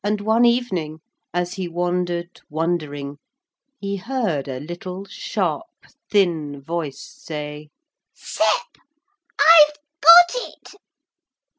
And 0.03 0.19
one 0.19 0.45
evening 0.45 0.99
as 1.31 1.53
he 1.53 1.67
wandered 1.67 2.41
wondering 2.49 3.19
he 3.77 3.97
heard 3.97 4.47
a 4.47 4.59
little, 4.59 5.05
sharp, 5.05 5.67
thin 6.09 6.59
voice 6.59 6.99
say: 7.07 7.69
'Sep. 8.15 8.77
I've 9.39 9.75
got 10.01 10.31
it.' 10.47 10.69